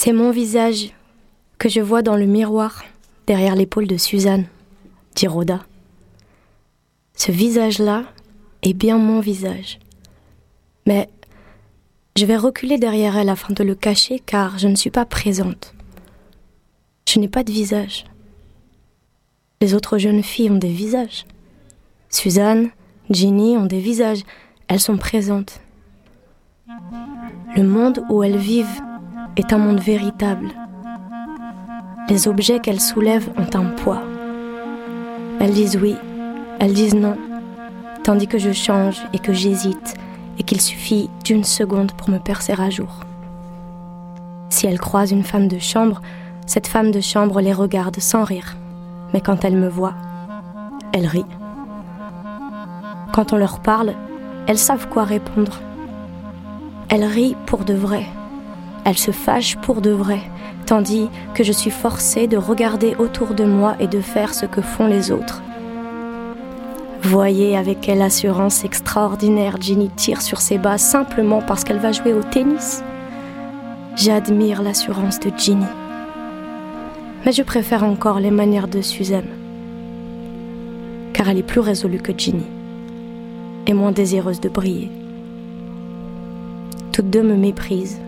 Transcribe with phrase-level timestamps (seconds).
[0.00, 0.94] C'est mon visage
[1.58, 2.84] que je vois dans le miroir
[3.26, 4.46] derrière l'épaule de Suzanne,
[5.16, 5.64] dit Rhoda.
[7.14, 8.04] Ce visage-là
[8.62, 9.80] est bien mon visage.
[10.86, 11.10] Mais
[12.16, 15.74] je vais reculer derrière elle afin de le cacher car je ne suis pas présente.
[17.08, 18.04] Je n'ai pas de visage.
[19.60, 21.26] Les autres jeunes filles ont des visages.
[22.08, 22.70] Suzanne,
[23.10, 24.22] Ginny ont des visages.
[24.68, 25.60] Elles sont présentes.
[27.56, 28.80] Le monde où elles vivent
[29.38, 30.48] est un monde véritable.
[32.08, 34.02] Les objets qu'elles soulèvent ont un poids.
[35.40, 35.94] Elles disent oui,
[36.58, 37.16] elles disent non,
[38.02, 39.94] tandis que je change et que j'hésite
[40.38, 43.04] et qu'il suffit d'une seconde pour me percer à jour.
[44.50, 46.02] Si elles croisent une femme de chambre,
[46.46, 48.56] cette femme de chambre les regarde sans rire,
[49.12, 49.94] mais quand elle me voit,
[50.92, 51.26] elle rit.
[53.12, 53.94] Quand on leur parle,
[54.46, 55.60] elles savent quoi répondre.
[56.88, 58.06] Elles rient pour de vrai.
[58.84, 60.20] Elles se fâchent pour de vrai,
[60.66, 64.60] tandis que je suis forcée de regarder autour de moi et de faire ce que
[64.60, 65.42] font les autres.
[67.02, 72.12] Voyez avec quelle assurance extraordinaire Ginny tire sur ses bas simplement parce qu'elle va jouer
[72.12, 72.82] au tennis.
[73.96, 75.64] J'admire l'assurance de Ginny.
[77.24, 79.28] Mais je préfère encore les manières de Suzanne.
[81.14, 82.46] Car elle est plus résolue que Ginny.
[83.66, 84.90] Et moins désireuse de briller.
[86.92, 88.00] Toutes deux me méprisent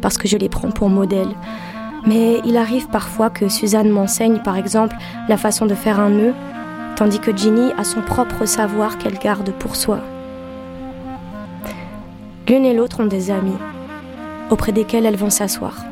[0.00, 1.34] parce que je les prends pour modèles.
[2.06, 4.96] Mais il arrive parfois que Suzanne m'enseigne par exemple
[5.28, 6.34] la façon de faire un nœud
[6.96, 10.00] tandis que Ginny a son propre savoir qu'elle garde pour soi.
[12.48, 13.58] L'une et l'autre ont des amis,
[14.50, 15.84] auprès desquels elles vont s'asseoir.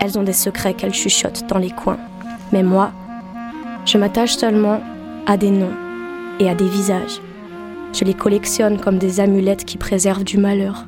[0.00, 1.98] Elles ont des secrets qu'elles chuchotent dans les coins.
[2.52, 2.92] Mais moi,
[3.84, 4.80] je m'attache seulement
[5.26, 5.74] à des noms
[6.38, 7.20] et à des visages.
[7.92, 10.86] Je les collectionne comme des amulettes qui préservent du malheur.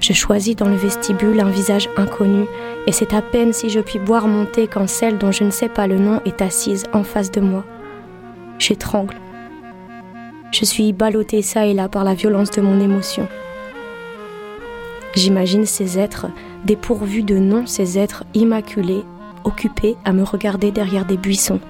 [0.00, 2.46] Je choisis dans le vestibule un visage inconnu,
[2.86, 5.50] et c'est à peine si je puis boire mon thé quand celle dont je ne
[5.50, 7.64] sais pas le nom est assise en face de moi.
[8.58, 9.16] J'étrangle.
[10.52, 13.26] Je suis ballottée ça et là par la violence de mon émotion.
[15.14, 16.26] J'imagine ces êtres
[16.64, 19.02] dépourvus de nom, ces êtres immaculés,
[19.44, 21.60] occupés à me regarder derrière des buissons.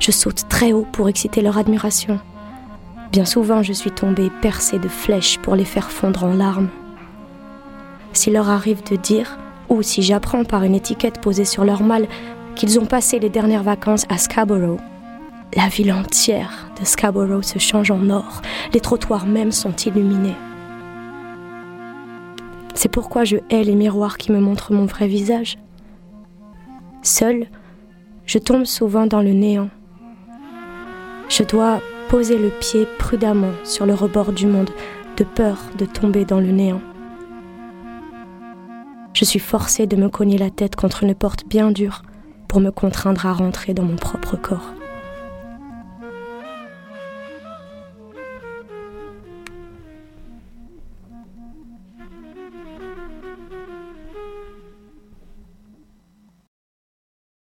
[0.00, 2.18] Je saute très haut pour exciter leur admiration.
[3.12, 6.68] Bien souvent, je suis tombée percée de flèches pour les faire fondre en larmes
[8.12, 9.38] s'il leur arrive de dire,
[9.68, 12.08] ou si j'apprends par une étiquette posée sur leur malle,
[12.54, 14.80] qu'ils ont passé les dernières vacances à Scarborough.
[15.56, 18.42] La ville entière de Scarborough se change en or,
[18.74, 20.36] les trottoirs même sont illuminés.
[22.74, 25.58] C'est pourquoi je hais les miroirs qui me montrent mon vrai visage.
[27.02, 27.46] Seul,
[28.26, 29.70] je tombe souvent dans le néant.
[31.28, 34.70] Je dois poser le pied prudemment sur le rebord du monde,
[35.16, 36.80] de peur de tomber dans le néant.
[39.18, 42.02] Je suis forcée de me cogner la tête contre une porte bien dure
[42.46, 44.77] pour me contraindre à rentrer dans mon propre corps.